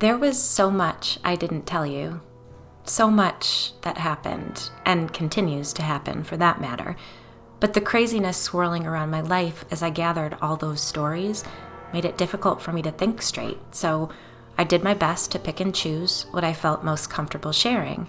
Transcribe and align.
There 0.00 0.16
was 0.16 0.42
so 0.42 0.70
much 0.70 1.18
I 1.22 1.36
didn't 1.36 1.66
tell 1.66 1.84
you. 1.84 2.22
So 2.84 3.10
much 3.10 3.74
that 3.82 3.98
happened, 3.98 4.70
and 4.86 5.12
continues 5.12 5.74
to 5.74 5.82
happen 5.82 6.24
for 6.24 6.38
that 6.38 6.58
matter. 6.58 6.96
But 7.60 7.74
the 7.74 7.82
craziness 7.82 8.38
swirling 8.38 8.86
around 8.86 9.10
my 9.10 9.20
life 9.20 9.66
as 9.70 9.82
I 9.82 9.90
gathered 9.90 10.38
all 10.40 10.56
those 10.56 10.80
stories 10.80 11.44
made 11.92 12.06
it 12.06 12.16
difficult 12.16 12.62
for 12.62 12.72
me 12.72 12.80
to 12.80 12.90
think 12.90 13.20
straight, 13.20 13.58
so 13.72 14.08
I 14.56 14.64
did 14.64 14.82
my 14.82 14.94
best 14.94 15.32
to 15.32 15.38
pick 15.38 15.60
and 15.60 15.74
choose 15.74 16.24
what 16.30 16.44
I 16.44 16.54
felt 16.54 16.82
most 16.82 17.10
comfortable 17.10 17.52
sharing. 17.52 18.08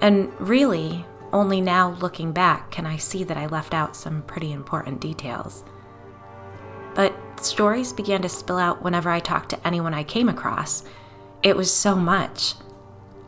And 0.00 0.32
really, 0.38 1.04
only 1.32 1.60
now 1.60 1.90
looking 1.94 2.30
back 2.30 2.70
can 2.70 2.86
I 2.86 2.98
see 2.98 3.24
that 3.24 3.36
I 3.36 3.46
left 3.46 3.74
out 3.74 3.96
some 3.96 4.22
pretty 4.22 4.52
important 4.52 5.00
details. 5.00 5.64
But 6.94 7.14
stories 7.40 7.92
began 7.92 8.22
to 8.22 8.28
spill 8.28 8.58
out 8.58 8.82
whenever 8.82 9.10
I 9.10 9.20
talked 9.20 9.50
to 9.50 9.66
anyone 9.66 9.94
I 9.94 10.04
came 10.04 10.28
across. 10.28 10.84
It 11.42 11.56
was 11.56 11.72
so 11.72 11.94
much. 11.96 12.54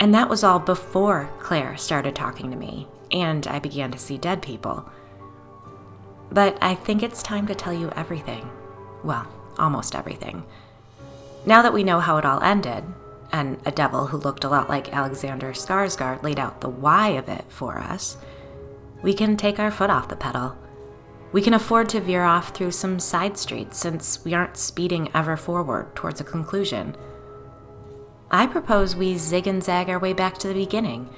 And 0.00 0.14
that 0.14 0.28
was 0.28 0.42
all 0.42 0.58
before 0.58 1.30
Claire 1.38 1.76
started 1.76 2.14
talking 2.14 2.50
to 2.50 2.56
me 2.56 2.88
and 3.12 3.46
I 3.46 3.58
began 3.58 3.90
to 3.92 3.98
see 3.98 4.18
dead 4.18 4.42
people. 4.42 4.88
But 6.30 6.56
I 6.62 6.74
think 6.74 7.02
it's 7.02 7.22
time 7.22 7.46
to 7.46 7.54
tell 7.54 7.72
you 7.72 7.92
everything. 7.94 8.50
Well, 9.04 9.26
almost 9.58 9.94
everything. 9.94 10.44
Now 11.44 11.62
that 11.62 11.74
we 11.74 11.84
know 11.84 12.00
how 12.00 12.16
it 12.16 12.24
all 12.24 12.40
ended, 12.42 12.84
and 13.32 13.58
a 13.64 13.70
devil 13.70 14.06
who 14.06 14.18
looked 14.18 14.44
a 14.44 14.48
lot 14.48 14.68
like 14.68 14.92
Alexander 14.92 15.52
Skarsgård 15.52 16.22
laid 16.22 16.38
out 16.38 16.60
the 16.60 16.68
why 16.68 17.08
of 17.08 17.28
it 17.28 17.44
for 17.48 17.78
us, 17.78 18.16
we 19.02 19.14
can 19.14 19.36
take 19.36 19.58
our 19.58 19.70
foot 19.70 19.90
off 19.90 20.08
the 20.08 20.16
pedal. 20.16 20.56
We 21.32 21.40
can 21.40 21.54
afford 21.54 21.88
to 21.90 22.00
veer 22.00 22.24
off 22.24 22.50
through 22.50 22.72
some 22.72 22.98
side 22.98 23.38
streets 23.38 23.78
since 23.78 24.22
we 24.24 24.34
aren't 24.34 24.58
speeding 24.58 25.10
ever 25.14 25.36
forward 25.36 25.94
towards 25.96 26.20
a 26.20 26.24
conclusion. 26.24 26.94
I 28.30 28.46
propose 28.46 28.94
we 28.94 29.16
zig 29.16 29.46
and 29.46 29.62
zag 29.62 29.88
our 29.88 29.98
way 29.98 30.12
back 30.12 30.36
to 30.38 30.48
the 30.48 30.54
beginning 30.54 31.08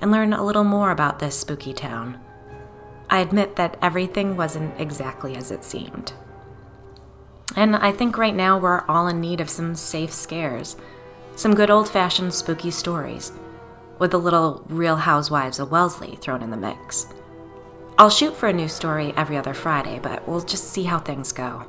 and 0.00 0.10
learn 0.10 0.32
a 0.32 0.44
little 0.44 0.64
more 0.64 0.90
about 0.90 1.18
this 1.18 1.38
spooky 1.38 1.72
town. 1.72 2.20
I 3.08 3.20
admit 3.20 3.56
that 3.56 3.78
everything 3.80 4.36
wasn't 4.36 4.78
exactly 4.78 5.36
as 5.36 5.50
it 5.50 5.64
seemed. 5.64 6.12
And 7.56 7.76
I 7.76 7.92
think 7.92 8.18
right 8.18 8.34
now 8.34 8.58
we're 8.58 8.86
all 8.86 9.08
in 9.08 9.20
need 9.20 9.40
of 9.40 9.50
some 9.50 9.74
safe 9.74 10.12
scares, 10.12 10.76
some 11.36 11.54
good 11.54 11.70
old 11.70 11.88
fashioned 11.88 12.34
spooky 12.34 12.70
stories, 12.70 13.32
with 13.98 14.14
a 14.14 14.18
little 14.18 14.64
Real 14.68 14.96
Housewives 14.96 15.58
of 15.58 15.70
Wellesley 15.70 16.16
thrown 16.16 16.42
in 16.42 16.50
the 16.50 16.56
mix. 16.56 17.06
I'll 18.02 18.10
shoot 18.10 18.36
for 18.36 18.48
a 18.48 18.52
new 18.52 18.66
story 18.66 19.14
every 19.16 19.36
other 19.36 19.54
Friday, 19.54 20.00
but 20.00 20.26
we'll 20.26 20.40
just 20.40 20.72
see 20.72 20.82
how 20.82 20.98
things 20.98 21.30
go. 21.30 21.64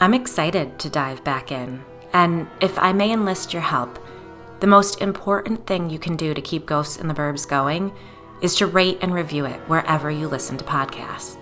I'm 0.00 0.12
excited 0.12 0.80
to 0.80 0.90
dive 0.90 1.22
back 1.22 1.52
in, 1.52 1.84
and 2.12 2.48
if 2.60 2.76
I 2.76 2.92
may 2.92 3.12
enlist 3.12 3.52
your 3.52 3.62
help, 3.62 3.96
the 4.58 4.66
most 4.66 5.00
important 5.00 5.68
thing 5.68 5.88
you 5.88 6.00
can 6.00 6.16
do 6.16 6.34
to 6.34 6.42
keep 6.42 6.66
Ghosts 6.66 6.96
in 6.96 7.06
the 7.06 7.14
Burbs 7.14 7.48
going 7.48 7.92
is 8.40 8.56
to 8.56 8.66
rate 8.66 8.98
and 9.02 9.14
review 9.14 9.44
it 9.44 9.60
wherever 9.68 10.10
you 10.10 10.26
listen 10.26 10.58
to 10.58 10.64
podcasts. 10.64 11.38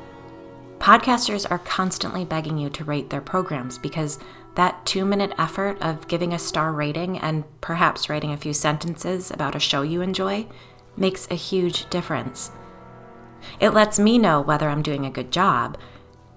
Podcasters 0.79 1.51
are 1.51 1.61
constantly 1.61 2.27
begging 2.27 2.59
you 2.59 2.69
to 2.69 2.85
rate 2.85 3.09
their 3.09 3.23
programs 3.23 3.79
because 3.79 4.19
that 4.55 4.85
two 4.85 5.07
minute 5.07 5.33
effort 5.39 5.81
of 5.81 6.09
giving 6.09 6.35
a 6.35 6.39
star 6.39 6.75
rating 6.75 7.19
and 7.21 7.45
perhaps 7.63 8.11
writing 8.11 8.33
a 8.33 8.37
few 8.37 8.53
sentences 8.53 9.31
about 9.31 9.57
a 9.57 9.59
show 9.59 9.81
you 9.81 10.03
enjoy 10.03 10.47
makes 10.99 11.27
a 11.31 11.35
huge 11.35 11.89
difference. 11.89 12.51
It 13.61 13.71
lets 13.71 13.99
me 13.99 14.19
know 14.19 14.41
whether 14.41 14.69
I'm 14.69 14.83
doing 14.83 15.07
a 15.07 15.11
good 15.11 15.31
job. 15.31 15.79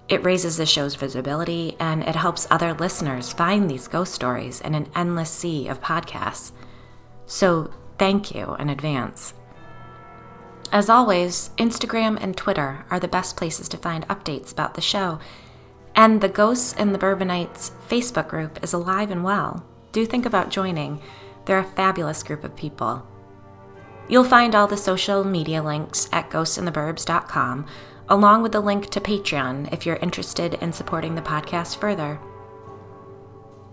It 0.08 0.24
raises 0.24 0.56
the 0.56 0.66
show's 0.66 0.94
visibility 0.94 1.76
and 1.78 2.02
it 2.02 2.16
helps 2.16 2.46
other 2.50 2.72
listeners 2.72 3.32
find 3.32 3.70
these 3.70 3.88
ghost 3.88 4.14
stories 4.14 4.60
in 4.60 4.74
an 4.74 4.88
endless 4.94 5.30
sea 5.30 5.68
of 5.68 5.82
podcasts. 5.82 6.52
So, 7.26 7.70
thank 7.98 8.34
you 8.34 8.56
in 8.58 8.70
advance. 8.70 9.34
As 10.72 10.88
always, 10.90 11.50
Instagram 11.58 12.18
and 12.20 12.36
Twitter 12.36 12.84
are 12.90 13.00
the 13.00 13.08
best 13.08 13.36
places 13.36 13.68
to 13.70 13.76
find 13.76 14.06
updates 14.08 14.52
about 14.52 14.74
the 14.74 14.80
show. 14.80 15.18
And 15.94 16.20
the 16.20 16.28
Ghosts 16.28 16.74
and 16.78 16.94
the 16.94 16.98
Bourbonites 16.98 17.72
Facebook 17.88 18.28
group 18.28 18.62
is 18.62 18.72
alive 18.72 19.10
and 19.10 19.24
well. 19.24 19.64
Do 19.92 20.04
think 20.06 20.26
about 20.26 20.50
joining. 20.50 21.02
They're 21.44 21.58
a 21.58 21.64
fabulous 21.64 22.22
group 22.22 22.44
of 22.44 22.54
people. 22.54 23.06
You'll 24.08 24.24
find 24.24 24.54
all 24.54 24.66
the 24.66 24.76
social 24.76 25.24
media 25.24 25.62
links 25.62 26.08
at 26.12 26.30
ghostsintheburbs.com, 26.30 27.66
along 28.08 28.42
with 28.42 28.52
the 28.52 28.60
link 28.60 28.88
to 28.90 29.00
Patreon 29.00 29.72
if 29.72 29.84
you're 29.84 29.96
interested 29.96 30.54
in 30.54 30.72
supporting 30.72 31.14
the 31.14 31.22
podcast 31.22 31.78
further. 31.78 32.18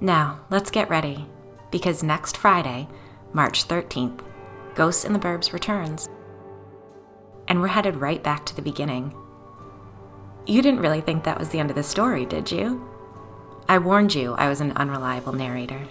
Now, 0.01 0.41
let's 0.49 0.71
get 0.71 0.89
ready, 0.89 1.25
because 1.71 2.03
next 2.03 2.35
Friday, 2.35 2.87
March 3.33 3.67
13th, 3.67 4.21
Ghosts 4.75 5.05
in 5.05 5.13
the 5.13 5.19
Burbs 5.19 5.53
returns 5.53 6.09
and 7.47 7.61
we're 7.61 7.67
headed 7.67 7.95
right 7.97 8.23
back 8.23 8.45
to 8.45 8.55
the 8.55 8.61
beginning. 8.61 9.13
You 10.45 10.61
didn't 10.61 10.79
really 10.79 11.01
think 11.01 11.23
that 11.23 11.39
was 11.39 11.49
the 11.49 11.59
end 11.59 11.69
of 11.69 11.75
the 11.75 11.83
story, 11.83 12.25
did 12.25 12.51
you? 12.51 12.87
I 13.67 13.77
warned 13.79 14.13
you 14.13 14.33
I 14.33 14.47
was 14.47 14.61
an 14.61 14.73
unreliable 14.73 15.33
narrator. 15.33 15.87